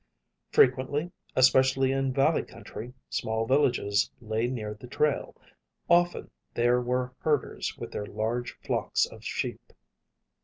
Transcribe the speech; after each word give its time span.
Frequently, 0.51 1.11
especially 1.35 1.91
in 1.91 2.11
valley 2.11 2.41
country, 2.41 2.95
small 3.07 3.45
villages 3.45 4.09
lay 4.19 4.47
near 4.47 4.73
the 4.73 4.87
trail. 4.87 5.35
Often 5.91 6.31
there 6.55 6.81
were 6.81 7.13
herders 7.19 7.77
with 7.77 7.91
their 7.91 8.07
large 8.07 8.53
flocks 8.65 9.05
of 9.05 9.23
sheep. 9.23 9.71